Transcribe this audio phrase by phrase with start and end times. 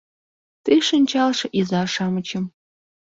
[0.63, 2.45] Ты шинчалше иза-шамычым